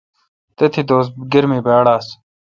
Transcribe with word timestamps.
تھتی 0.57 0.81
دوس 0.89 1.07
گرمی 1.31 1.59
باڑ 1.65 1.85
آس۔ 1.95 2.07